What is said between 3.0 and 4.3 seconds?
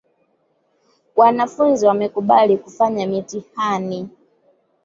mitihani.